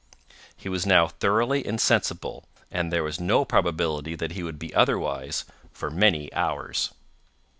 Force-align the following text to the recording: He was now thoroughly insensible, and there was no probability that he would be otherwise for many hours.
He 0.57 0.67
was 0.67 0.83
now 0.83 1.09
thoroughly 1.09 1.63
insensible, 1.63 2.45
and 2.71 2.91
there 2.91 3.03
was 3.03 3.19
no 3.19 3.45
probability 3.45 4.15
that 4.15 4.31
he 4.31 4.41
would 4.41 4.57
be 4.57 4.73
otherwise 4.73 5.45
for 5.71 5.91
many 5.91 6.33
hours. 6.33 6.91